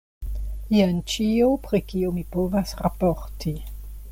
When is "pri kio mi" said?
1.67-2.25